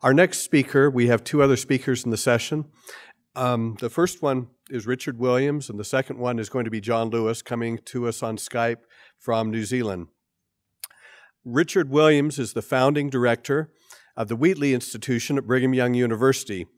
[0.00, 2.66] Our next speaker, we have two other speakers in the session.
[3.34, 6.80] Um, the first one is Richard Williams, and the second one is going to be
[6.80, 8.82] John Lewis coming to us on Skype
[9.18, 10.06] from New Zealand.
[11.44, 13.72] Richard Williams is the founding director
[14.16, 16.68] of the Wheatley Institution at Brigham Young University,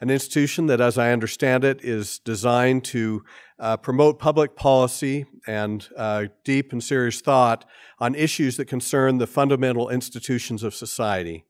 [0.00, 3.22] an institution that, as I understand it, is designed to
[3.58, 7.66] uh, promote public policy and uh, deep and serious thought
[7.98, 11.44] on issues that concern the fundamental institutions of society.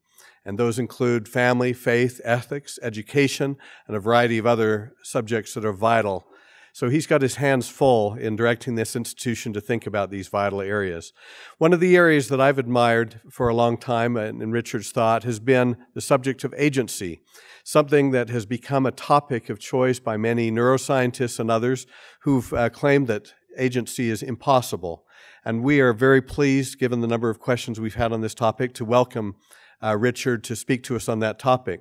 [0.45, 5.73] And those include family, faith, ethics, education, and a variety of other subjects that are
[5.73, 6.27] vital
[6.73, 10.61] so he's got his hands full in directing this institution to think about these vital
[10.61, 11.13] areas.
[11.59, 15.41] One of the areas that I've admired for a long time in Richard's thought has
[15.41, 17.21] been the subject of agency,
[17.65, 21.87] something that has become a topic of choice by many neuroscientists and others
[22.23, 25.05] who've uh, claimed that agency is impossible.
[25.45, 28.75] And we are very pleased, given the number of questions we've had on this topic,
[28.75, 29.37] to welcome
[29.83, 31.81] uh, Richard to speak to us on that topic.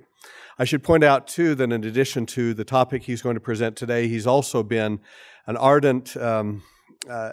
[0.58, 3.76] I should point out, too, that in addition to the topic he's going to present
[3.76, 5.00] today, he's also been
[5.46, 6.62] an ardent um,
[7.08, 7.32] uh,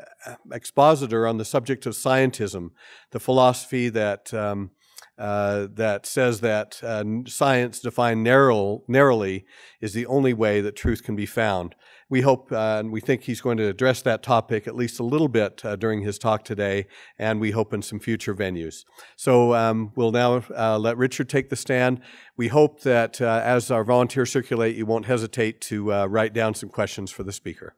[0.52, 2.72] expositor on the subject of scientism,
[3.11, 4.33] the philosophy that.
[4.33, 4.72] Um,
[5.20, 9.45] uh, that says that uh, science defined narrow, narrowly
[9.81, 11.73] is the only way that truth can be found
[12.09, 15.03] we hope uh, and we think he's going to address that topic at least a
[15.03, 16.88] little bit uh, during his talk today,
[17.19, 18.86] and we hope in some future venues.
[19.16, 22.02] So um, we'll now uh, let Richard take the stand.
[22.38, 26.53] We hope that uh, as our volunteers circulate, you won't hesitate to uh, write down
[26.53, 27.75] some questions for the speaker.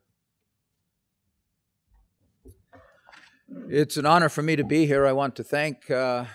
[3.67, 5.07] It's an honor for me to be here.
[5.07, 6.25] I want to thank uh,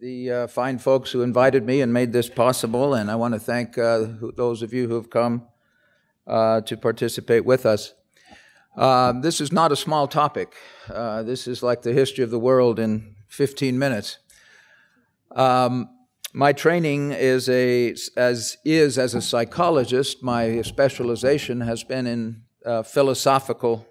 [0.00, 3.76] the fine folks who invited me and made this possible, and I want to thank
[3.76, 5.46] those of you who have come
[6.26, 7.94] uh, to participate with us.
[8.76, 10.54] Um, this is not a small topic.
[10.88, 14.18] Uh, this is like the history of the world in 15 minutes.
[15.34, 15.88] Um,
[16.32, 20.22] my training is a as is as a psychologist.
[20.22, 23.86] My specialization has been in uh, philosophical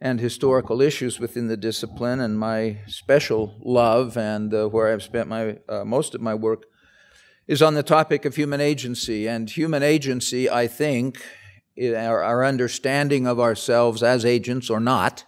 [0.00, 5.28] and historical issues within the discipline, and my special love and uh, where I've spent
[5.28, 6.64] my uh, most of my work
[7.46, 9.28] is on the topic of human agency.
[9.28, 11.20] And human agency, I think,
[11.78, 15.24] our, understanding of ourselves as agents or not,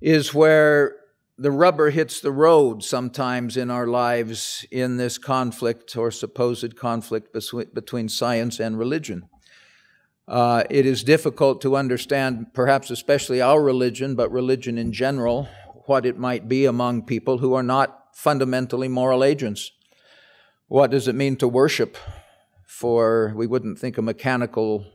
[0.00, 0.96] is where
[1.38, 7.32] the rubber hits the road sometimes in our lives in this conflict or supposed conflict
[7.74, 9.28] between science and religion.
[10.28, 15.48] Uh, it is difficult to understand, perhaps especially our religion, but religion in general,
[15.86, 19.72] what it might be among people who are not fundamentally moral agents.
[20.68, 21.96] What does it mean to worship?
[22.66, 24.86] For we wouldn't think a mechanical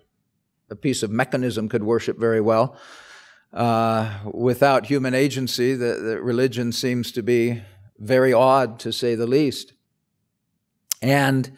[0.69, 2.78] a piece of mechanism could worship very well.
[3.53, 7.61] Uh, without human agency, the, the religion seems to be
[7.97, 9.73] very odd, to say the least.
[11.01, 11.51] And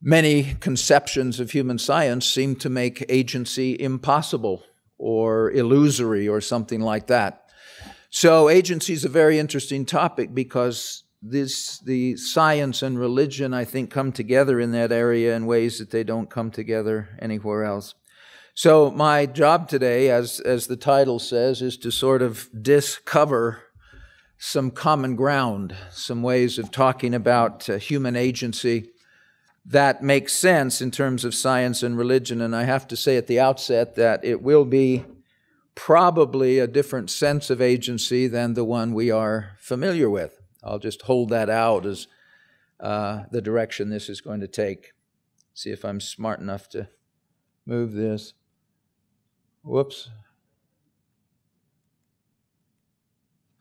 [0.00, 4.64] many conceptions of human science seem to make agency impossible
[4.98, 7.50] or illusory or something like that.
[8.10, 13.90] So, agency is a very interesting topic because this, the science and religion, I think,
[13.90, 17.94] come together in that area in ways that they don't come together anywhere else.
[18.54, 23.62] So, my job today, as, as the title says, is to sort of discover
[24.36, 28.90] some common ground, some ways of talking about uh, human agency
[29.64, 32.40] that makes sense in terms of science and religion.
[32.40, 35.04] And I have to say at the outset that it will be
[35.74, 40.40] probably a different sense of agency than the one we are familiar with.
[40.62, 42.06] I'll just hold that out as
[42.80, 44.92] uh, the direction this is going to take.
[45.54, 46.88] See if I'm smart enough to
[47.64, 48.34] move this.
[49.64, 50.08] Whoops.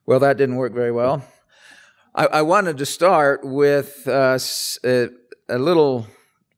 [0.06, 1.24] Well, that didn't work very well.
[2.16, 4.40] I, I wanted to start with uh,
[4.84, 5.10] a,
[5.48, 6.08] a little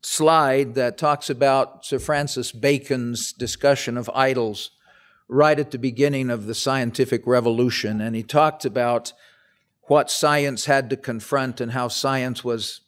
[0.02, 4.72] slide that talks about Sir Francis Bacon's discussion of idols
[5.28, 8.00] right at the beginning of the scientific revolution.
[8.00, 9.12] And he talked about
[9.84, 12.80] what science had to confront and how science was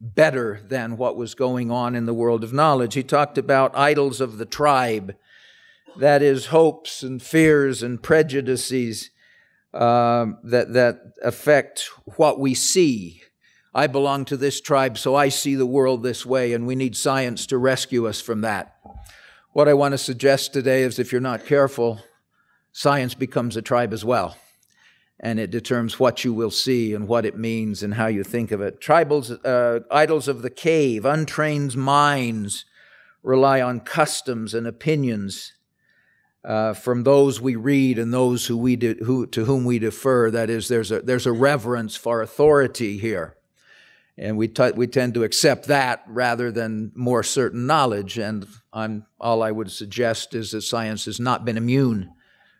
[0.00, 2.92] better than what was going on in the world of knowledge.
[2.94, 5.16] He talked about idols of the tribe
[5.98, 9.10] that is, hopes and fears and prejudices
[9.74, 13.22] uh, that, that affect what we see.
[13.74, 16.96] I belong to this tribe, so I see the world this way, and we need
[16.96, 18.76] science to rescue us from that.
[19.52, 22.00] What I want to suggest today is if you're not careful,
[22.72, 24.36] science becomes a tribe as well.
[25.20, 28.52] And it determines what you will see and what it means and how you think
[28.52, 28.80] of it.
[28.80, 32.64] Tribals, uh, idols of the cave, untrained minds
[33.24, 35.54] rely on customs and opinions
[36.44, 40.30] uh, from those we read and those who we who, to whom we defer.
[40.30, 43.36] That is, there's a, there's a reverence for authority here.
[44.16, 48.18] And we, we tend to accept that rather than more certain knowledge.
[48.18, 52.12] And I'm, all I would suggest is that science has not been immune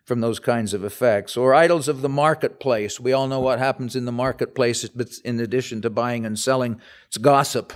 [0.04, 1.36] from those kinds of effects.
[1.36, 3.00] Or idols of the marketplace.
[3.00, 6.80] We all know what happens in the marketplace, but in addition to buying and selling,
[7.08, 7.72] it's gossip.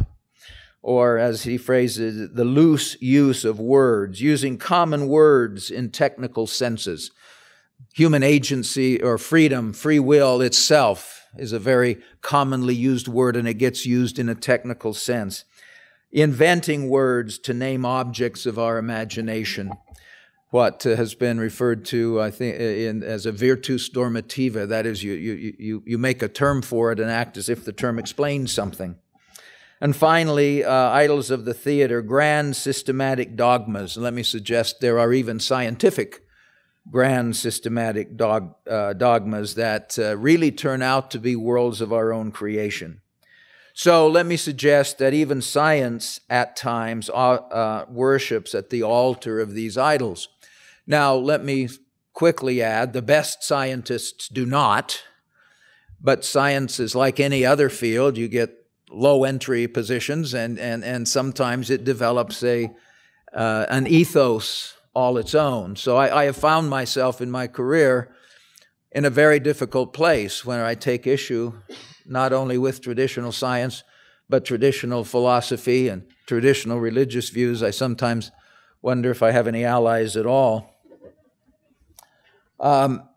[0.83, 6.49] Or, as he phrases it, the loose use of words, using common words in technical
[6.49, 7.13] senses.
[7.95, 13.55] Human agency or freedom, free will itself is a very commonly used word and it
[13.55, 15.45] gets used in a technical sense.
[16.11, 19.73] Inventing words to name objects of our imagination
[20.53, 25.15] what has been referred to, I think, in, as a virtus dormitiva, That is, you,
[25.15, 28.53] you, you, you make a term for it and act as if the term explains
[28.53, 28.97] something.
[29.83, 33.97] And finally, uh, idols of the theater, grand systematic dogmas.
[33.97, 36.25] let me suggest there are even scientific
[36.89, 42.13] grand systematic dog, uh, dogmas that uh, really turn out to be worlds of our
[42.13, 43.01] own creation.
[43.75, 49.41] So let me suggest that even science at times uh, uh worships at the altar
[49.41, 50.29] of these idols.
[50.87, 51.69] Now, let me
[52.13, 55.03] quickly add the best scientists do not,
[56.01, 58.17] but science is like any other field.
[58.17, 58.62] You get
[58.93, 62.71] low entry positions, and, and, and sometimes it develops a,
[63.33, 65.77] uh, an ethos all its own.
[65.77, 68.15] So I, I have found myself in my career
[68.91, 71.55] in a very difficult place when I take issue
[72.05, 73.85] not only with traditional science,
[74.29, 77.63] but traditional philosophy and traditional religious views.
[77.63, 78.31] I sometimes
[78.83, 80.75] wonder if I have any allies at all.
[82.61, 83.09] Um,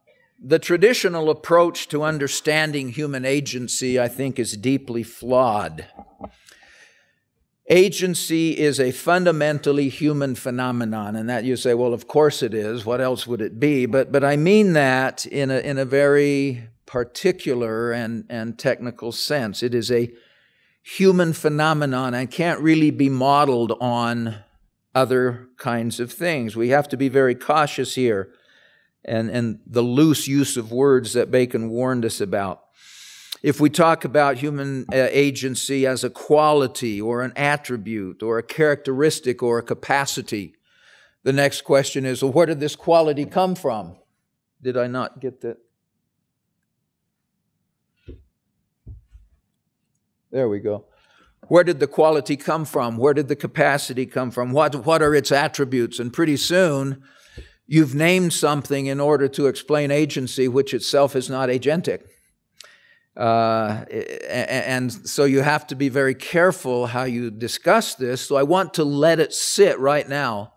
[0.48, 5.88] the traditional approach to understanding human agency, I think, is deeply flawed.
[7.68, 12.86] Agency is a fundamentally human phenomenon, and that you say, well, of course it is.
[12.86, 13.88] What else would it be?
[13.88, 19.64] But, but I mean that in a, in a very particular and, and technical sense.
[19.64, 20.14] It is a
[20.84, 24.36] human phenomenon and can't really be modeled on
[24.94, 26.56] other kinds of things.
[26.56, 28.32] We have to be very cautious here
[29.06, 32.62] and, and the loose use of words that Bacon warned us about.
[33.44, 38.44] If we talk about human uh, agency as a quality or an attribute or a
[38.44, 40.56] characteristic or a capacity,
[41.24, 43.98] the next question is well, where did this quality come from?
[44.62, 45.58] Did I not get that?
[50.32, 50.86] There we go.
[51.48, 52.98] Where did the quality come from?
[52.98, 54.52] Where did the capacity come from?
[54.52, 56.00] What, what are its attributes?
[56.00, 57.04] And pretty soon,
[57.68, 62.04] You've named something in order to explain agency, which itself is not agentic.
[63.18, 63.86] Uh,
[64.30, 68.22] and so you have to be very careful how you discuss this.
[68.22, 70.54] So I want to let it sit right now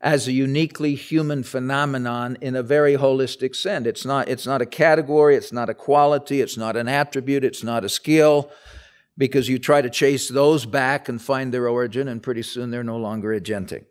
[0.00, 3.86] as a uniquely human phenomenon in a very holistic sense.
[3.86, 7.62] It's not, it's not a category, it's not a quality, it's not an attribute, it's
[7.62, 8.50] not a skill,
[9.16, 12.84] because you try to chase those back and find their origin, and pretty soon they're
[12.84, 13.86] no longer agentic.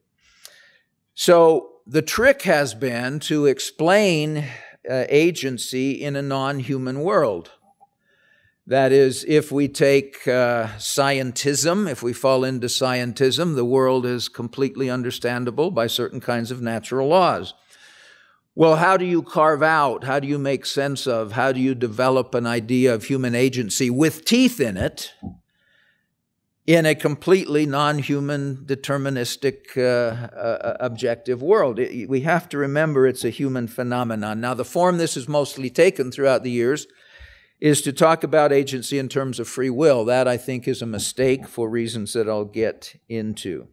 [1.16, 4.46] So the trick has been to explain
[4.90, 7.52] uh, agency in a non human world.
[8.68, 14.28] That is, if we take uh, scientism, if we fall into scientism, the world is
[14.28, 17.54] completely understandable by certain kinds of natural laws.
[18.56, 21.76] Well, how do you carve out, how do you make sense of, how do you
[21.76, 25.14] develop an idea of human agency with teeth in it
[26.68, 31.80] in a completely non human, deterministic, uh, uh, objective world.
[31.80, 34.42] It, we have to remember it's a human phenomenon.
[34.42, 36.88] Now, the form this has mostly taken throughout the years
[37.62, 40.06] is to talk about agency in terms of free will.
[40.06, 43.68] That, I think, is a mistake for reasons that I'll get into.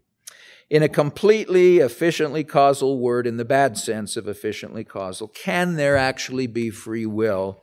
[0.70, 5.96] In a completely efficiently causal word, in the bad sense of efficiently causal, can there
[5.96, 7.62] actually be free will?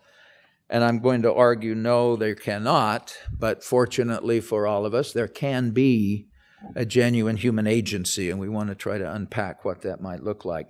[0.69, 5.27] And I'm going to argue no, there cannot, but fortunately for all of us, there
[5.27, 6.27] can be
[6.75, 10.45] a genuine human agency, and we want to try to unpack what that might look
[10.45, 10.67] like.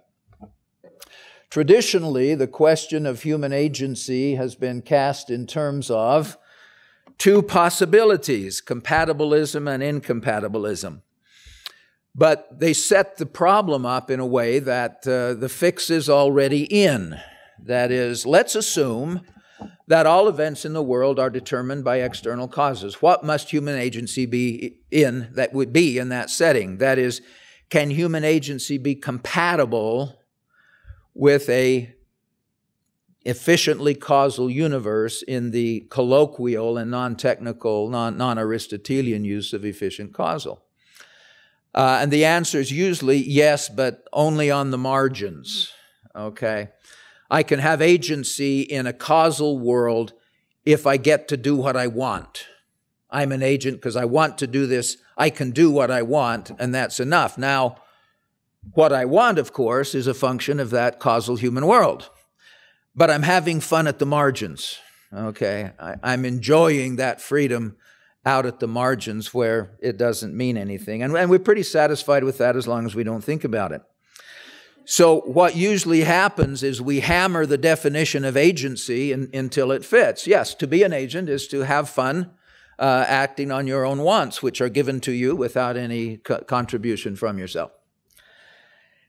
[1.49, 6.37] Traditionally, the question of human agency has been cast in terms of
[7.17, 11.01] two possibilities compatibilism and incompatibilism.
[12.15, 16.63] But they set the problem up in a way that uh, the fix is already
[16.63, 17.19] in.
[17.61, 19.21] That is, let's assume
[19.89, 23.01] that all events in the world are determined by external causes.
[23.01, 26.77] What must human agency be in that would be in that setting?
[26.77, 27.23] That is,
[27.71, 30.21] can human agency be compatible
[31.15, 31.95] with a
[33.25, 40.61] efficiently causal universe in the colloquial and non-technical, non-Aristotelian use of efficient causal?
[41.73, 45.73] Uh, and the answer is usually yes, but only on the margins.
[46.15, 46.69] Okay.
[47.29, 50.13] I can have agency in a causal world
[50.65, 52.47] if I get to do what I want.
[53.11, 54.97] I'm an agent because I want to do this.
[55.17, 57.37] I can do what I want, and that's enough.
[57.37, 57.77] Now,
[58.73, 62.09] what I want, of course, is a function of that causal human world.
[62.95, 64.77] But I'm having fun at the margins.
[65.13, 65.71] Okay.
[65.79, 67.77] I, am enjoying that freedom
[68.25, 71.01] out at the margins where it doesn't mean anything.
[71.01, 73.81] And, and we're pretty satisfied with that as long as we don't think about it.
[74.91, 80.25] So, what usually happens is we hammer the definition of agency in, until it fits.
[80.25, 82.31] Yes, to be an agent is to have fun
[82.79, 87.15] uh, acting on your own wants, which are given to you without any co- contribution
[87.15, 87.69] from yourself.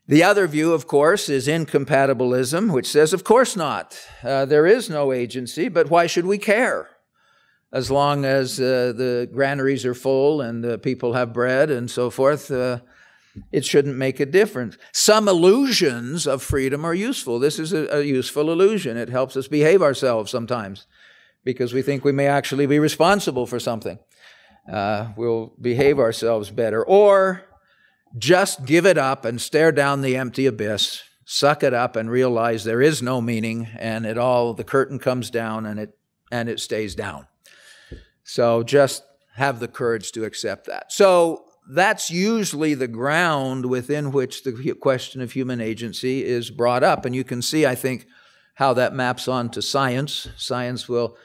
[0.07, 3.99] The other view, of course, is incompatibilism, which says, of course not.
[4.23, 6.91] Uh, there is no agency, but why should we care?
[7.73, 12.11] As long as uh, the granaries are full and uh, people have bread and so
[12.11, 12.81] forth, uh,
[13.53, 14.77] it shouldn't make a difference.
[14.93, 17.39] Some illusions of freedom are useful.
[17.39, 18.97] This is a, a useful illusion.
[18.97, 20.87] It helps us behave ourselves sometimes
[21.45, 23.99] because we think we may actually be responsible for something.
[24.71, 26.85] Uh, we'll behave ourselves better.
[26.85, 27.43] Or
[28.19, 32.65] just give it up and stare down the empty abyss, suck it up and realize
[32.65, 35.97] there is no meaning and it all the curtain comes down and it
[36.33, 37.27] and it stays down.
[38.23, 39.03] So just
[39.35, 40.93] have the courage to accept that.
[40.93, 47.05] So that's usually the ground within which the question of human agency is brought up.
[47.05, 48.07] And you can see, I think,
[48.55, 50.29] how that maps onto science.
[50.37, 51.17] Science will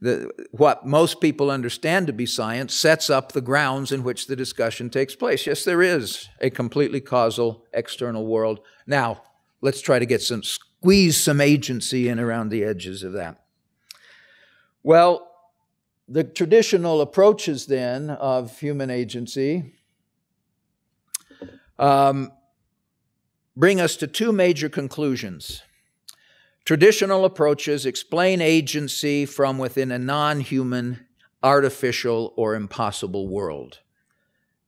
[0.00, 4.36] the, what most people understand to be science sets up the grounds in which the
[4.36, 5.46] discussion takes place.
[5.46, 8.60] Yes, there is a completely causal external world.
[8.86, 9.22] Now,
[9.62, 13.42] let's try to get some, squeeze some agency in around the edges of that.
[14.82, 15.32] Well,
[16.06, 19.72] the traditional approaches then of human agency
[21.78, 22.32] um,
[23.56, 25.62] bring us to two major conclusions.
[26.64, 31.06] Traditional approaches explain agency from within a non human,
[31.42, 33.80] artificial, or impossible world.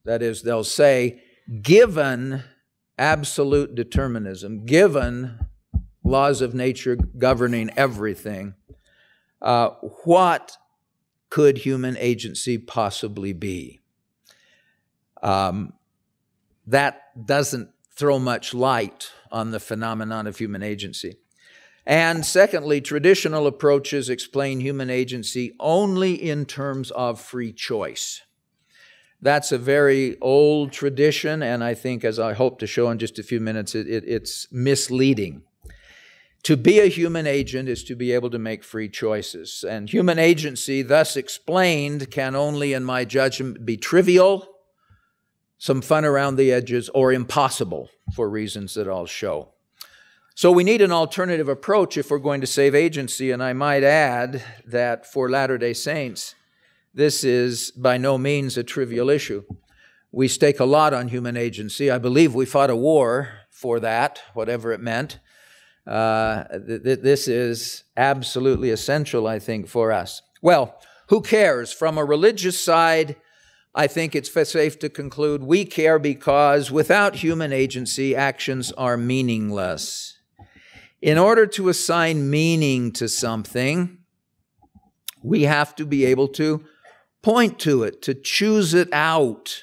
[0.04, 1.20] That is, they'll say,
[1.60, 2.44] given
[2.96, 5.40] absolute determinism, given
[6.04, 8.54] laws of nature governing everything,
[9.42, 9.70] uh,
[10.04, 10.56] what
[11.30, 13.80] could human agency possibly be?
[15.22, 15.72] Um,
[16.68, 21.16] that doesn't throw much light on the phenomenon of human agency.
[21.86, 28.20] And secondly, traditional approaches explain human agency only in terms of free choice.
[29.22, 33.18] That's a very old tradition, and I think, as I hope to show in just
[33.18, 35.42] a few minutes, it, it, it's misleading.
[36.44, 39.64] To be a human agent is to be able to make free choices.
[39.68, 44.46] And human agency, thus explained, can only, in my judgment, be trivial,
[45.58, 49.48] some fun around the edges, or impossible for reasons that I'll show.
[50.34, 53.32] So we need an alternative approach if we're going to save agency.
[53.32, 56.36] And I might add that for Latter day Saints,
[56.94, 59.42] this is by no means a trivial issue.
[60.12, 61.90] We stake a lot on human agency.
[61.90, 65.18] I believe we fought a war for that, whatever it meant.
[65.84, 70.22] Uh, th- th- this is absolutely essential, I think, for us.
[70.40, 71.72] Well, who cares?
[71.72, 73.16] From a religious side,
[73.78, 80.18] I think it's safe to conclude we care because without human agency, actions are meaningless.
[81.00, 83.98] In order to assign meaning to something,
[85.22, 86.64] we have to be able to
[87.22, 89.62] point to it, to choose it out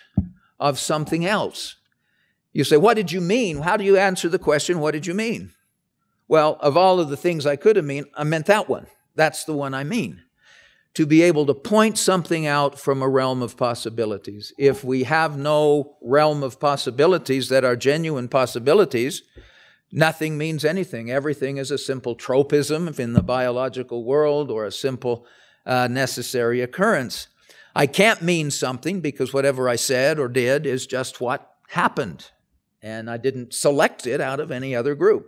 [0.61, 1.75] of something else.
[2.53, 3.63] You say, What did you mean?
[3.63, 5.51] How do you answer the question, What did you mean?
[6.29, 8.87] Well, of all of the things I could have mean, I meant that one.
[9.13, 10.21] That's the one I mean.
[10.95, 14.53] To be able to point something out from a realm of possibilities.
[14.57, 19.21] If we have no realm of possibilities that are genuine possibilities,
[19.91, 21.09] Nothing means anything.
[21.09, 25.25] Everything is a simple tropism in the biological world or a simple
[25.65, 27.29] uh, necessary occurrence.
[27.73, 32.31] I can't mean something because whatever I said or did is just what happened.
[32.81, 35.27] And I didn't select it out of any other group.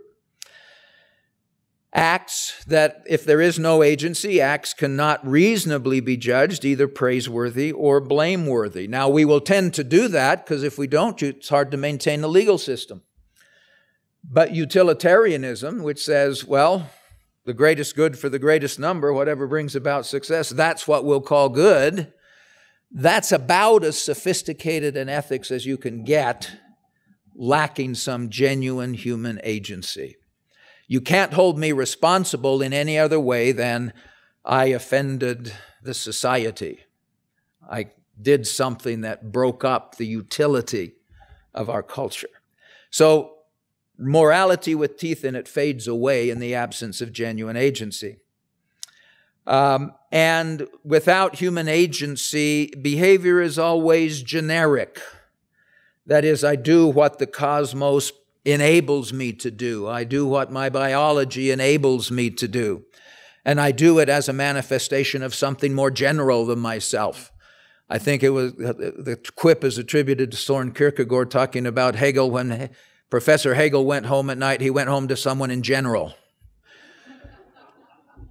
[1.94, 7.98] Acts that, if there is no agency, acts cannot reasonably be judged either praiseworthy or
[8.00, 8.86] blameworthy.
[8.86, 12.20] Now, we will tend to do that because if we don't, it's hard to maintain
[12.20, 13.02] the legal system.
[14.22, 16.90] But utilitarianism, which says, well,
[17.46, 21.48] the greatest good for the greatest number, whatever brings about success, that's what we'll call
[21.48, 22.12] good.
[22.90, 26.50] That's about as sophisticated an ethics as you can get,
[27.34, 30.17] lacking some genuine human agency.
[30.88, 33.92] You can't hold me responsible in any other way than
[34.44, 35.52] I offended
[35.82, 36.80] the society.
[37.70, 37.90] I
[38.20, 40.94] did something that broke up the utility
[41.54, 42.28] of our culture.
[42.90, 43.38] So
[44.00, 48.18] Morality with teeth in it fades away in the absence of genuine agency.
[49.44, 55.00] Um, and without human agency, behavior is always generic.
[56.06, 58.12] That is, I do what the cosmos
[58.52, 59.88] enables me to do.
[59.88, 62.84] I do what my biology enables me to do.
[63.44, 67.32] And I do it as a manifestation of something more general than myself.
[67.88, 72.30] I think it was uh, the quip is attributed to Soren Kierkegaard talking about Hegel
[72.30, 72.70] when
[73.10, 76.14] Professor Hegel went home at night, he went home to someone in general.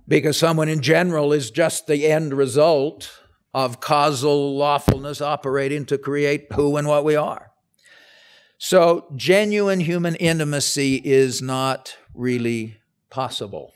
[0.08, 3.12] Because someone in general is just the end result
[3.54, 7.52] of causal lawfulness operating to create who and what we are.
[8.60, 12.78] So, genuine human intimacy is not really
[13.12, 13.76] possible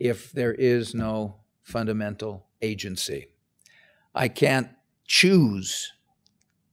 [0.00, 3.28] if there is no fundamental agency.
[4.14, 4.68] I can't
[5.06, 5.92] choose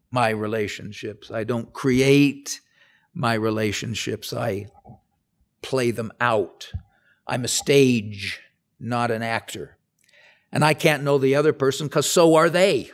[0.10, 1.30] my relationships.
[1.30, 2.60] I don't create
[3.14, 4.34] my relationships.
[4.34, 4.66] I
[5.62, 6.72] play them out.
[7.28, 8.42] I'm a stage,
[8.80, 9.78] not an actor.
[10.52, 12.90] And I can't know the other person because so are they.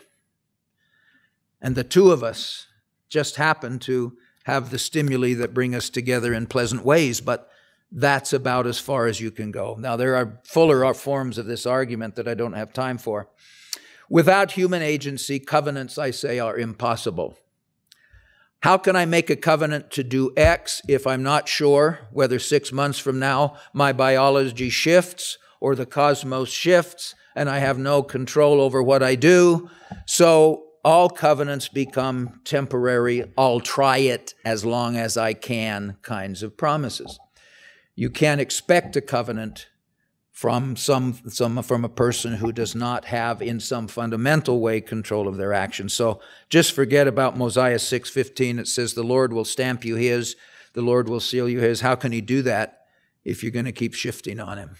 [1.62, 2.68] And the two of us
[3.15, 7.50] just happen to have the stimuli that bring us together in pleasant ways, but
[7.89, 9.77] that's about as far as you can go.
[9.79, 13.29] Now, there are fuller forms of this argument that I don't have time for.
[14.10, 17.38] Without human agency, covenants, I say, are impossible.
[18.63, 22.74] How can I make a covenant to do X if I'm not sure whether six
[22.74, 28.60] months from now my biology shifts or the cosmos shifts and I have no control
[28.60, 29.69] over what I do?
[30.05, 36.58] So all covenants become temporary, I'll try it as long as I can kinds of
[36.58, 37.20] promises.
[37.96, 39.68] You can't expect a covenant
[40.32, 45.27] from some, some from a person who does not have in some fundamental way control
[45.27, 45.94] of their actions.
[45.94, 50.36] So just forget about Mosiah 6:15 it says the Lord will stamp you his,
[50.74, 51.82] the Lord will seal you his.
[51.82, 52.86] How can he do that
[53.24, 54.75] if you're going to keep shifting on him?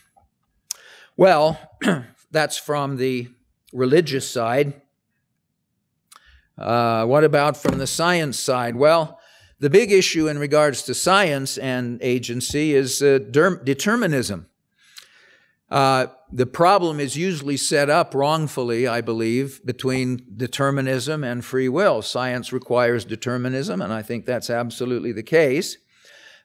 [1.18, 1.60] Well,
[2.32, 3.30] that's from the
[3.74, 4.82] religious side.
[6.58, 8.76] Uh, what about from the science side?
[8.76, 9.20] Well,
[9.60, 13.20] the big issue in regards to science and agency is uh,
[13.64, 14.48] determinism.
[15.70, 22.02] Uh, the problem is usually set up wrongfully, I believe, between determinism and free will.
[22.02, 25.78] Science requires determinism, and I think that's absolutely the case.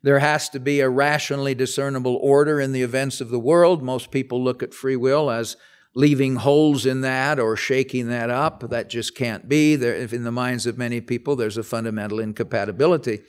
[0.03, 3.83] There has to be a rationally discernible order in the events of the world.
[3.83, 5.57] Most people look at free will as
[5.95, 8.71] leaving holes in that or shaking that up.
[8.71, 9.77] That just can't be.
[9.77, 13.21] There, in the minds of many people, there's a fundamental incompatibility.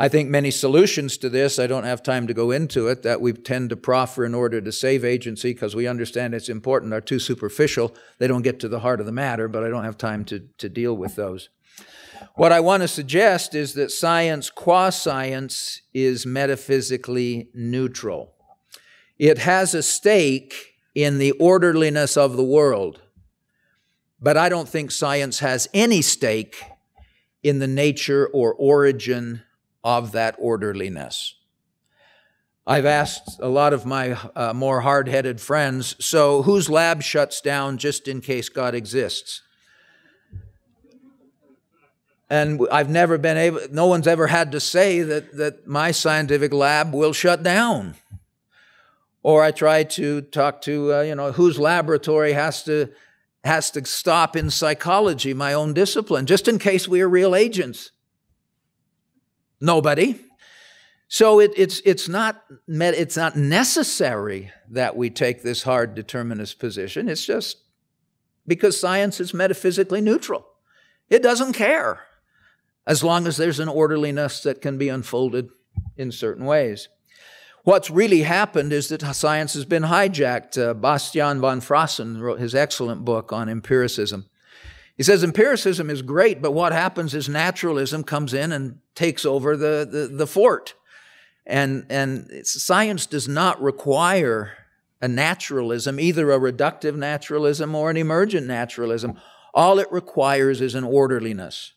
[0.00, 3.20] I think many solutions to this, I don't have time to go into it, that
[3.20, 7.00] we tend to proffer in order to save agency because we understand it's important, are
[7.00, 7.92] too superficial.
[8.18, 10.40] They don't get to the heart of the matter, but I don't have time to,
[10.58, 11.48] to deal with those.
[12.36, 18.34] What I want to suggest is that science, qua science, is metaphysically neutral.
[19.18, 23.00] It has a stake in the orderliness of the world,
[24.20, 26.60] but I don't think science has any stake
[27.40, 29.42] in the nature or origin
[29.84, 31.36] of that orderliness.
[32.66, 37.40] I've asked a lot of my uh, more hard headed friends so whose lab shuts
[37.40, 39.42] down just in case God exists?
[42.28, 46.52] And I've never been able, no one's ever had to say that, that my scientific
[46.52, 47.94] lab will shut down.
[49.22, 52.90] Or I try to talk to, uh, you know, whose laboratory has to,
[53.44, 57.90] has to stop in psychology, my own discipline, just in case we are real agents.
[59.60, 60.20] Nobody.
[61.08, 67.08] So it, it's, it's, not, it's not necessary that we take this hard determinist position.
[67.08, 67.58] It's just
[68.46, 70.46] because science is metaphysically neutral.
[71.08, 72.00] It doesn't care
[72.86, 75.48] as long as there's an orderliness that can be unfolded
[75.96, 76.88] in certain ways.
[77.68, 80.56] What's really happened is that science has been hijacked.
[80.56, 84.24] Uh, Bastian von Fraassen wrote his excellent book on empiricism.
[84.96, 89.54] He says empiricism is great, but what happens is naturalism comes in and takes over
[89.54, 90.76] the, the, the fort.
[91.44, 94.52] And, and science does not require
[95.02, 99.20] a naturalism, either a reductive naturalism or an emergent naturalism.
[99.52, 101.74] All it requires is an orderliness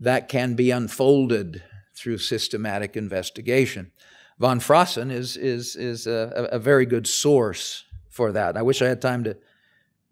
[0.00, 1.62] that can be unfolded
[1.94, 3.90] through systematic investigation.
[4.38, 8.56] Von Fraassen is, is, is a, a very good source for that.
[8.56, 9.36] I wish I had time to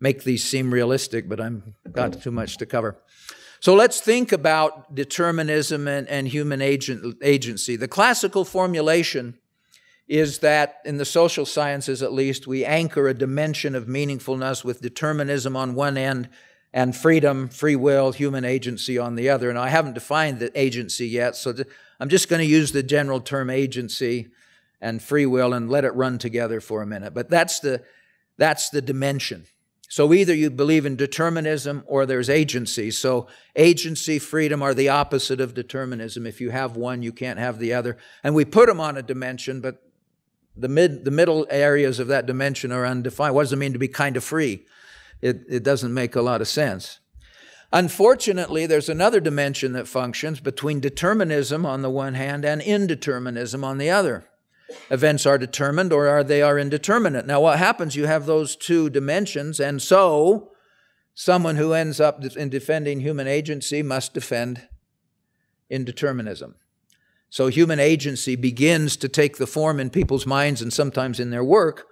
[0.01, 2.97] make these seem realistic, but I've got too much to cover.
[3.61, 7.77] So let's think about determinism and, and human agent, agency.
[7.77, 9.39] The classical formulation
[10.09, 14.81] is that, in the social sciences at least, we anchor a dimension of meaningfulness with
[14.81, 16.29] determinism on one end
[16.73, 19.51] and freedom, free will, human agency on the other.
[19.51, 21.55] And I haven't defined the agency yet, so
[22.01, 24.29] I'm just going to use the general term agency
[24.81, 27.15] and free will and let it run together for a minute.
[27.15, 27.83] But that's the
[28.39, 29.45] That's the dimension.
[29.89, 32.91] So either you believe in determinism or there's agency.
[32.91, 36.27] So agency, freedom are the opposite of determinism.
[36.27, 37.99] If you have one, you can't have the other.
[38.25, 39.83] And we put them on a dimension, but
[40.57, 43.35] the mid the middle areas of that dimension are undefined.
[43.35, 44.65] What does it mean to be kind of free?
[45.23, 46.99] It, it doesn't make a lot of sense.
[47.73, 53.79] Unfortunately, there's another dimension that functions between determinism on the one hand and indeterminism on
[53.79, 54.27] the other.
[54.91, 57.27] Events are determined or are they are indeterminate.
[57.27, 60.51] Now what happens you have those two dimensions and so
[61.15, 64.67] someone who ends up in defending human agency must defend
[65.71, 66.55] indeterminism.
[67.29, 71.45] So human agency begins to take the form in people's minds and sometimes in their
[71.45, 71.87] work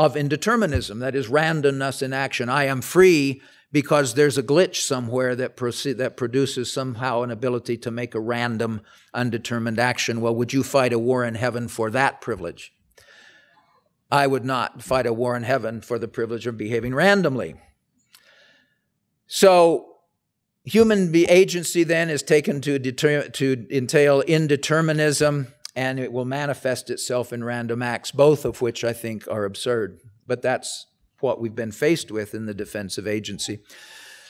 [0.00, 2.48] of indeterminism, that is randomness in action.
[2.48, 7.76] I am free because there's a glitch somewhere that, proce- that produces somehow an ability
[7.76, 8.80] to make a random,
[9.12, 10.22] undetermined action.
[10.22, 12.72] Well, would you fight a war in heaven for that privilege?
[14.10, 17.56] I would not fight a war in heaven for the privilege of behaving randomly.
[19.26, 19.96] So,
[20.64, 27.32] human agency then is taken to, deter- to entail indeterminism, and it will manifest itself
[27.32, 30.00] in random acts, both of which I think are absurd.
[30.26, 30.86] But that's
[31.20, 33.60] what we've been faced with in the defense of agency.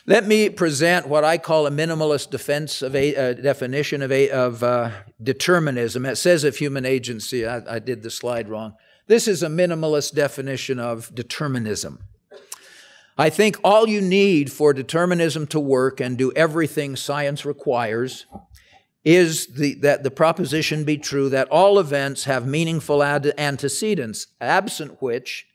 [0.06, 4.30] Let me present what I call a minimalist defense of a, uh, definition of, a,
[4.30, 4.90] of uh,
[5.22, 6.06] determinism.
[6.06, 7.46] It says of human agency.
[7.46, 8.74] I, I did the slide wrong.
[9.06, 12.00] This is a minimalist definition of determinism.
[13.18, 18.24] I think all you need for determinism to work and do everything science requires
[19.04, 25.46] is the, that the proposition be true that all events have meaningful antecedents, absent which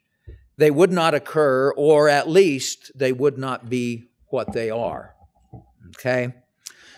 [0.58, 5.14] they would not occur, or at least they would not be what they are.
[5.90, 6.34] Okay?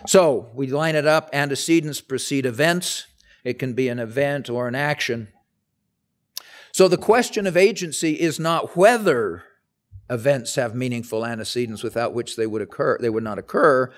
[0.06, 3.08] So we line it up antecedents precede events.
[3.44, 5.30] It can be an event or an action.
[6.72, 9.44] So the question of agency is not whether
[10.10, 13.92] events have meaningful antecedents without which they would occur, they would not occur,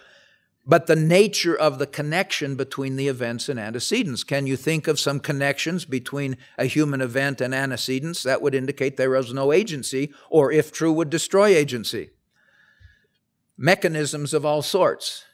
[0.70, 4.24] but the nature of the connection between the events and antecedents.
[4.24, 8.22] Can you think of some connections between a human event and antecedents?
[8.22, 12.12] That would indicate there was no agency, or if true, would destroy agency.
[13.58, 15.26] Mechanisms of all sorts.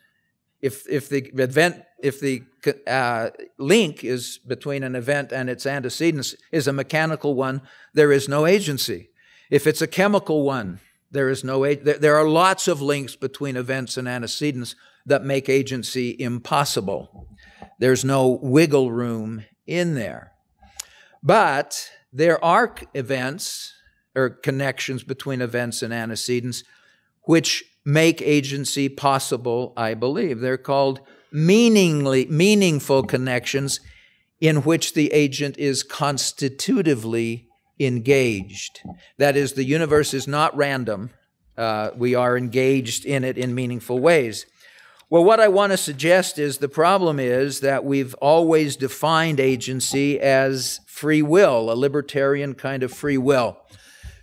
[0.61, 2.43] If, if the event, if the
[2.87, 7.61] uh, link is between an event and its antecedents is a mechanical one,
[7.93, 9.09] there is no agency.
[9.49, 10.79] If it's a chemical one,
[11.11, 16.15] there is no there are lots of links between events and antecedents that make agency
[16.19, 17.27] impossible.
[17.79, 20.31] There's no wiggle room in there.
[21.21, 23.73] But there are events
[24.15, 26.63] or connections between events and antecedents
[27.23, 30.39] which make agency possible, I believe.
[30.39, 33.79] They're called meaningly, meaningful connections
[34.39, 37.47] in which the agent is constitutively
[37.79, 38.81] engaged.
[39.17, 41.11] That is, the universe is not random.
[41.57, 44.45] Uh, we are engaged in it in meaningful ways.
[45.07, 50.19] Well, what I want to suggest is the problem is that we've always defined agency
[50.19, 53.55] as free will, a libertarian kind of free will.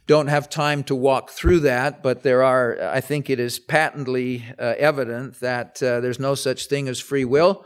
[0.09, 4.45] Don't have time to walk through that, but there are, I think it is patently
[4.59, 7.65] uh, evident that uh, there's no such thing as free will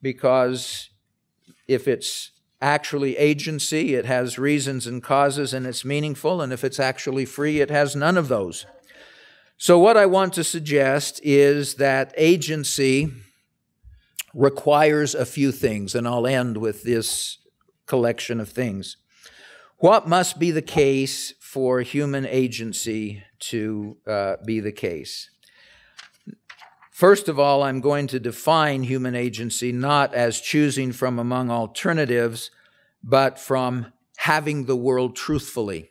[0.00, 0.88] because
[1.68, 2.30] if it's
[2.62, 7.60] actually agency, it has reasons and causes and it's meaningful, and if it's actually free,
[7.60, 8.64] it has none of those.
[9.56, 13.10] So, what I want to suggest is that agency
[14.34, 17.38] requires a few things, and I'll end with this
[17.86, 18.96] collection of things.
[19.78, 25.30] What must be the case for human agency to uh, be the case?
[26.90, 32.50] First of all, I'm going to define human agency not as choosing from among alternatives,
[33.02, 35.90] but from having the world truthfully.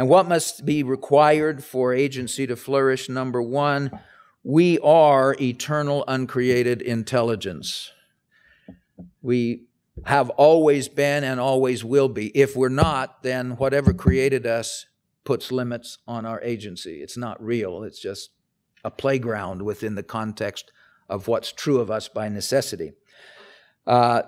[0.00, 3.10] And what must be required for agency to flourish?
[3.10, 3.90] Number one,
[4.42, 7.92] we are eternal, uncreated intelligence.
[9.20, 9.66] We
[10.06, 12.28] have always been and always will be.
[12.28, 14.86] If we're not, then whatever created us
[15.24, 17.02] puts limits on our agency.
[17.02, 18.30] It's not real, it's just
[18.82, 20.72] a playground within the context
[21.10, 22.92] of what's true of us by necessity.
[23.86, 24.22] Uh,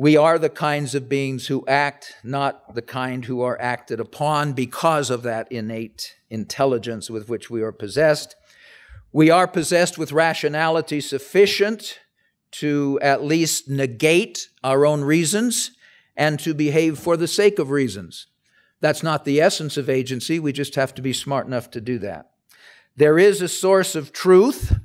[0.00, 4.54] we are the kinds of beings who act, not the kind who are acted upon
[4.54, 8.34] because of that innate intelligence with which we are possessed.
[9.12, 12.00] We are possessed with rationality sufficient
[12.52, 15.72] to at least negate our own reasons
[16.16, 18.26] and to behave for the sake of reasons.
[18.80, 20.40] That's not the essence of agency.
[20.40, 22.30] We just have to be smart enough to do that.
[22.96, 24.78] There is a source of truth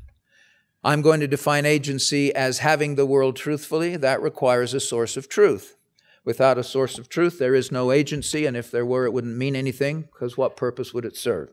[0.85, 3.97] I'm going to define agency as having the world truthfully.
[3.97, 5.77] That requires a source of truth.
[6.23, 9.35] Without a source of truth, there is no agency, and if there were, it wouldn't
[9.35, 11.49] mean anything, because what purpose would it serve?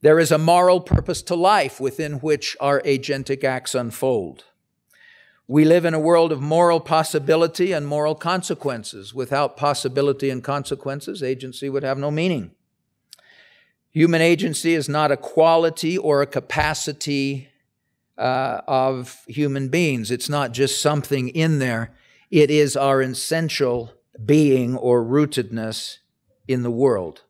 [0.00, 4.44] There is a moral purpose to life within which our agentic acts unfold.
[5.46, 9.12] We live in a world of moral possibility and moral consequences.
[9.12, 12.52] Without possibility and consequences, agency would have no meaning.
[13.90, 17.50] Human agency is not a quality or a capacity
[18.18, 20.10] uh, of human beings.
[20.10, 21.94] It's not just something in there,
[22.30, 23.92] it is our essential
[24.24, 25.98] being or rootedness
[26.48, 27.22] in the world.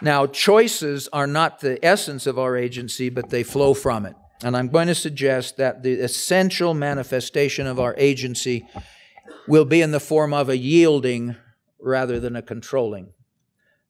[0.00, 4.14] Now, choices are not the essence of our agency, but they flow from it.
[4.44, 8.64] And I'm going to suggest that the essential manifestation of our agency
[9.48, 11.34] will be in the form of a yielding
[11.80, 13.12] rather than a controlling.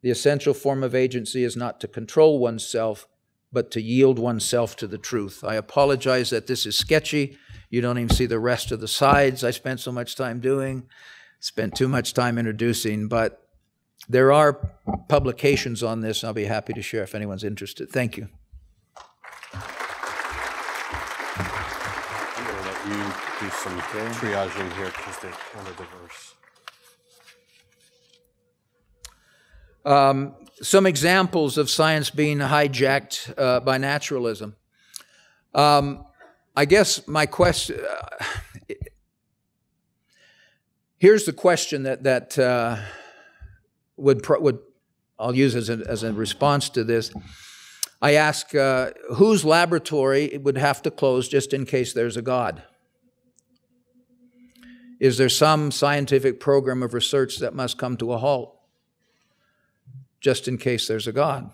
[0.01, 3.07] The essential form of agency is not to control oneself,
[3.53, 5.43] but to yield oneself to the truth.
[5.45, 7.39] I apologize that this is sketchy.
[7.71, 10.89] You don't even see the rest of the sides I spent so much time doing,
[11.41, 13.47] spent too much time introducing, but
[14.09, 14.55] there are
[15.09, 16.25] publications on this.
[16.25, 17.91] I'll be happy to share if anyone's interested.
[17.91, 18.29] Thank you.
[19.55, 19.65] I'm
[22.45, 22.95] going to let you
[23.41, 26.38] do some triaging here because they're kind of diverse.
[29.85, 34.57] Um, some examples of science being hijacked uh, by naturalism.
[35.55, 36.05] Um,
[36.57, 37.81] I guess my question.
[37.81, 38.25] Uh,
[40.99, 42.79] here's the question that that uh,
[43.97, 44.59] would would
[45.19, 47.13] I'll use as a, as a response to this.
[48.01, 52.63] I ask uh, whose laboratory would have to close just in case there's a God.
[55.01, 58.58] Is there some scientific program of research that must come to a halt?
[60.21, 61.51] Just in case there's a God.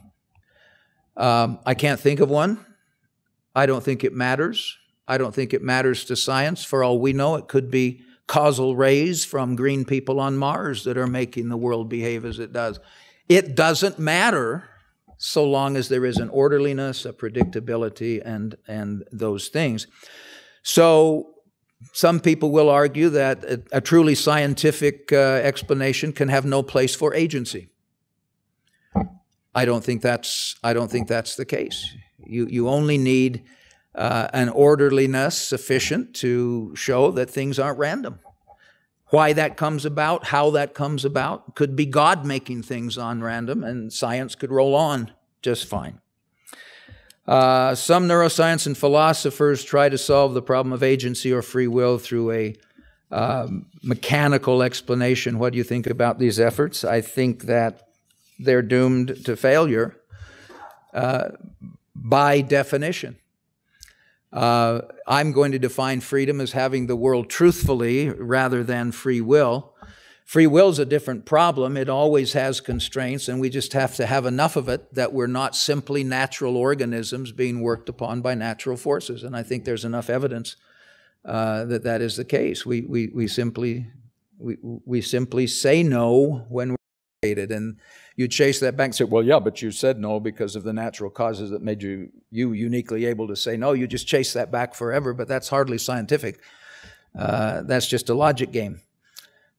[1.17, 2.65] Um, I can't think of one.
[3.55, 4.77] I don't think it matters.
[5.07, 6.65] I don't think it matters to science.
[6.65, 10.97] For all we know, it could be causal rays from green people on Mars that
[10.97, 12.81] are making the world behave as it does.
[13.29, 14.69] It doesn't matter
[15.19, 19.87] so long as there is an orderliness, a predictability, and, and those things.
[20.63, 21.31] So,
[21.93, 26.95] some people will argue that a, a truly scientific uh, explanation can have no place
[26.95, 27.69] for agency.
[29.55, 31.95] I don't think that's I don't think that's the case.
[32.25, 33.45] You you only need
[33.95, 38.19] uh, an orderliness sufficient to show that things aren't random.
[39.09, 43.63] Why that comes about, how that comes about, could be God making things on random,
[43.63, 45.13] and science could roll on
[45.43, 46.01] just fine.
[47.27, 51.99] Uh, some neuroscience and philosophers try to solve the problem of agency or free will
[51.99, 52.57] through a
[53.11, 55.39] um, mechanical explanation.
[55.39, 56.85] What do you think about these efforts?
[56.85, 57.84] I think that
[58.39, 59.97] they're doomed to failure
[60.93, 61.31] uh,
[61.95, 63.17] by definition.
[64.33, 69.75] Uh, I'm going to define freedom as having the world truthfully rather than free will.
[70.25, 71.77] Free will is a different problem.
[71.77, 75.27] It always has constraints, and we just have to have enough of it that we're
[75.27, 79.23] not simply natural organisms being worked upon by natural forces.
[79.23, 80.57] And I think there's enough evidence
[81.25, 82.65] uh, that that is the case.
[82.65, 83.87] We, we, we, simply,
[84.39, 86.77] we, we simply say no when we're
[87.23, 87.53] created.
[87.53, 87.77] And
[88.17, 90.73] you chase that back and say, well, yeah, but you said no because of the
[90.73, 93.73] natural causes that made you, you uniquely able to say no.
[93.73, 96.41] You just chase that back forever, but that's hardly scientific.
[97.19, 98.81] Uh, that's just a logic game.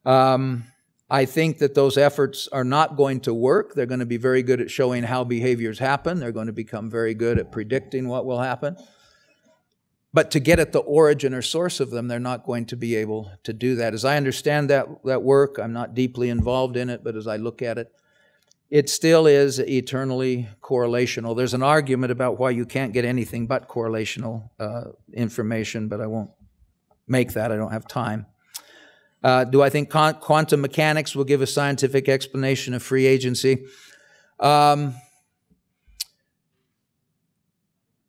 [0.06, 0.66] Um,
[1.10, 3.76] I think that those efforts are not going to work.
[3.76, 6.20] They're going to be very good at showing how behaviors happen.
[6.20, 8.78] They're going to become very good at predicting what will happen.
[10.14, 12.96] But to get at the origin or source of them, they're not going to be
[12.96, 13.94] able to do that.
[13.94, 17.36] As I understand that, that work, I'm not deeply involved in it, but as I
[17.36, 17.92] look at it,
[18.70, 21.36] it still is eternally correlational.
[21.36, 26.08] There's an argument about why you can't get anything but correlational uh, information, but I
[26.08, 26.32] won't
[27.08, 27.52] make that.
[27.52, 28.26] I don't have time.
[29.24, 33.66] Uh, do I think quantum mechanics will give a scientific explanation of free agency?
[34.40, 34.96] Um,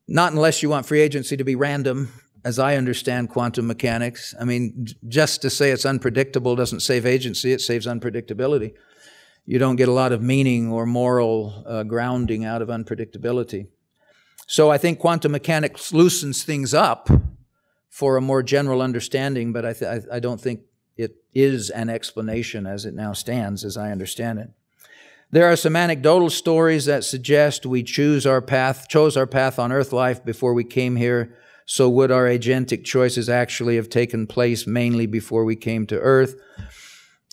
[0.08, 2.12] not unless you want free agency to be random,
[2.44, 4.34] as I understand quantum mechanics.
[4.40, 8.74] I mean, just to say it's unpredictable doesn't save agency, it saves unpredictability
[9.46, 13.68] you don't get a lot of meaning or moral uh, grounding out of unpredictability.
[14.48, 17.08] So I think quantum mechanics loosens things up
[17.88, 20.60] for a more general understanding, but I, th- I don't think
[20.96, 24.50] it is an explanation as it now stands, as I understand it.
[25.30, 29.72] There are some anecdotal stories that suggest we choose our path, chose our path on
[29.72, 31.36] earth life before we came here.
[31.64, 36.36] So would our agentic choices actually have taken place mainly before we came to earth?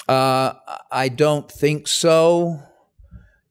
[0.07, 0.53] Uh,
[0.91, 2.61] I don't think so.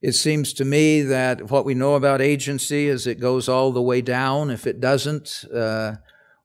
[0.02, 3.80] It seems to me that what we know about agency is it goes all the
[3.80, 4.50] way down.
[4.50, 5.94] If it doesn't, uh,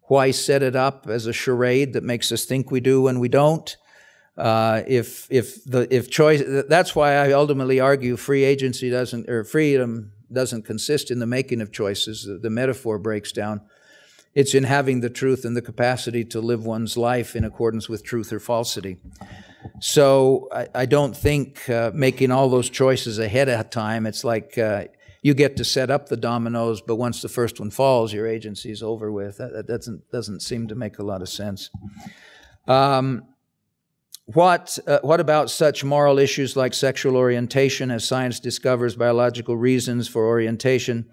[0.03, 3.27] why set it up as a charade that makes us think we do when we
[3.27, 3.75] don't?
[4.37, 9.43] Uh, if if the if choice, that's why I ultimately argue free agency doesn't or
[9.43, 12.25] freedom doesn't consist in the making of choices.
[12.25, 13.61] The, the metaphor breaks down.
[14.35, 18.03] It's in having the truth and the capacity to live one's life in accordance with
[18.03, 18.97] truth or falsity.
[19.79, 24.05] So I, I don't think uh, making all those choices ahead of time.
[24.05, 24.85] It's like uh,
[25.21, 28.71] you get to set up the dominoes, but once the first one falls, your agency
[28.71, 29.37] is over with.
[29.37, 31.69] That, that doesn't doesn't seem to make a lot of sense.
[32.67, 33.23] Um,
[34.33, 40.09] what, uh, what about such moral issues like sexual orientation as science discovers biological reasons
[40.09, 41.09] for orientation?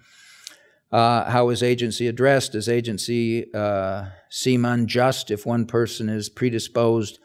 [0.91, 2.51] Uh, how is agency addressed?
[2.51, 7.19] Does agency uh, seem unjust if one person is predisposed?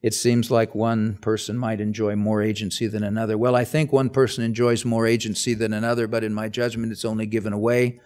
[0.00, 3.36] It seems like one person might enjoy more agency than another.
[3.36, 7.04] Well, I think one person enjoys more agency than another, but in my judgment, it's
[7.04, 8.00] only given away.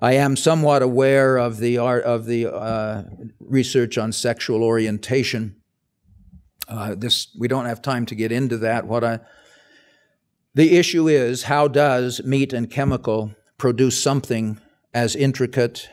[0.00, 3.02] I am somewhat aware of the art of the uh,
[3.40, 5.56] research on sexual orientation
[6.68, 8.86] uh, this we don't have time to get into that.
[8.86, 9.20] What I
[10.54, 14.58] the issue is how does meat and chemical produce something
[14.92, 15.88] as intricate,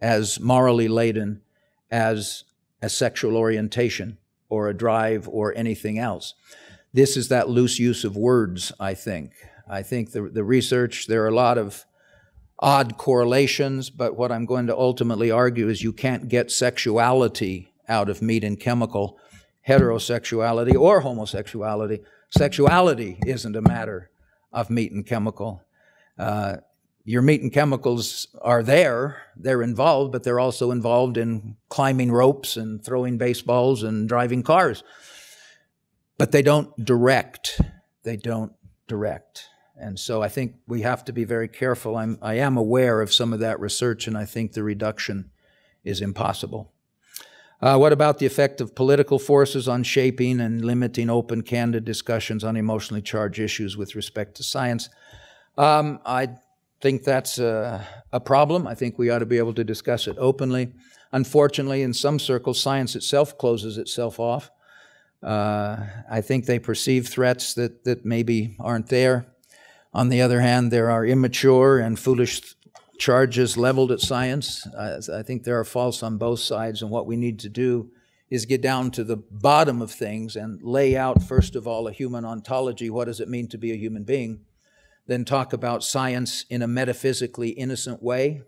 [0.00, 1.42] as morally laden
[1.90, 2.44] as
[2.82, 6.34] a sexual orientation or a drive or anything else?
[6.92, 9.32] This is that loose use of words, I think.
[9.68, 11.84] I think the, the research, there are a lot of
[12.58, 18.08] odd correlations, but what I'm going to ultimately argue is you can't get sexuality out
[18.08, 19.18] of meat and chemical
[19.68, 22.00] heterosexuality or homosexuality.
[22.30, 24.10] Sexuality isn't a matter
[24.52, 25.62] of meat and chemical.
[26.18, 26.56] Uh,
[27.06, 32.56] your meat and chemicals are there, they're involved, but they're also involved in climbing ropes
[32.56, 34.82] and throwing baseballs and driving cars.
[36.18, 37.60] But they don't direct.
[38.02, 38.52] They don't
[38.88, 39.46] direct.
[39.76, 41.96] And so I think we have to be very careful.
[41.96, 45.30] I'm, I am aware of some of that research, and I think the reduction
[45.84, 46.72] is impossible.
[47.60, 52.42] Uh, what about the effect of political forces on shaping and limiting open, candid discussions
[52.42, 54.88] on emotionally charged issues with respect to science?
[55.56, 56.30] Um, I
[56.80, 58.66] think that's a, a, problem.
[58.66, 60.72] I think we ought to be able to discuss it openly.
[61.12, 64.50] Unfortunately, in some circles, science itself closes itself off.
[65.22, 69.26] Uh, I think they perceive threats that, that maybe aren't there.
[69.94, 72.54] On the other hand, there are immature and foolish
[72.98, 74.66] charges leveled at science.
[74.78, 77.90] I, I think there are faults on both sides, and what we need to do
[78.28, 81.92] is get down to the bottom of things and lay out, first of all, a
[81.92, 82.90] human ontology.
[82.90, 84.40] What does it mean to be a human being?
[85.06, 88.42] Then talk about science in a metaphysically innocent way.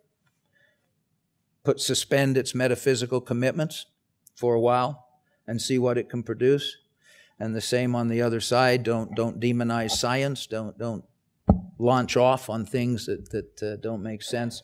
[1.64, 3.86] Put suspend its metaphysical commitments
[4.34, 5.06] for a while
[5.46, 6.76] and see what it can produce.
[7.38, 8.82] And the same on the other side.
[8.82, 10.46] Don't don't demonize science.
[10.46, 11.04] Don't don't
[11.78, 14.62] launch off on things that, that uh, don't make sense.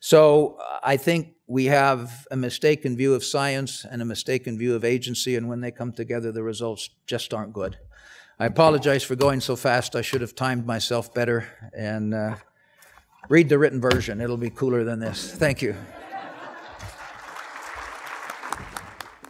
[0.00, 4.74] So uh, I think we have a mistaken view of science and a mistaken view
[4.74, 7.76] of agency, and when they come together, the results just aren't good.
[8.38, 9.94] I apologize for going so fast.
[9.94, 12.34] I should have timed myself better and uh,
[13.28, 14.20] read the written version.
[14.20, 15.32] It'll be cooler than this.
[15.32, 15.76] Thank you.